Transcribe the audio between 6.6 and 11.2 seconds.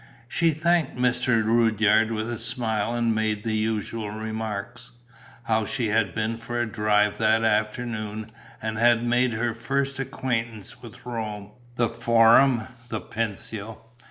drive that afternoon and had made her first acquaintance with